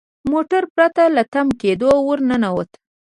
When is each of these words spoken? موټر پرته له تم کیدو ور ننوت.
موټر 0.31 0.63
پرته 0.75 1.03
له 1.15 1.23
تم 1.33 1.47
کیدو 1.61 1.91
ور 2.07 2.19
ننوت. 2.29 2.69